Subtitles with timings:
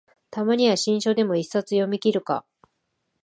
[0.31, 2.43] たまには新書でも一冊読みきるか